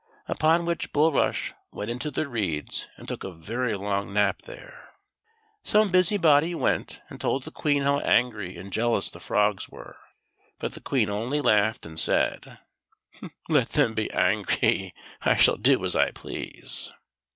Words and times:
Upon 0.27 0.65
which 0.65 0.91
Bulrush 0.93 1.53
went 1.71 1.91
into 1.91 2.09
the 2.09 2.27
reeds, 2.27 2.87
and 2.97 3.07
took 3.07 3.23
a 3.23 3.31
very 3.31 3.75
long 3.75 4.11
nap 4.11 4.41
there. 4.47 4.95
Some 5.63 5.91
busybody 5.91 6.55
went 6.55 7.03
and 7.09 7.21
told 7.21 7.43
the 7.43 7.51
Queen 7.51 7.83
how 7.83 7.99
angry 7.99 8.57
and 8.57 8.73
jealous 8.73 9.11
the 9.11 9.19
frogs 9.19 9.69
were; 9.69 9.97
but 10.57 10.71
the 10.71 10.81
Queen 10.81 11.07
only 11.11 11.39
laughed, 11.39 11.85
and 11.85 11.99
said:" 11.99 12.57
Let 13.47 13.69
them 13.73 13.93
be 13.93 14.09
angry; 14.09 14.95
I 15.21 15.35
shall 15.35 15.57
do 15.57 15.85
as 15.85 15.95
I 15.95 16.09
please." 16.09 16.91